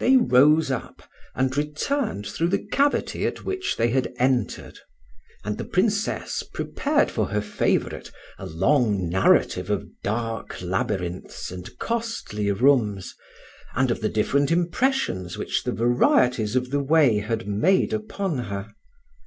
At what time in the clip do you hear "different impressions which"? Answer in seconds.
14.08-15.64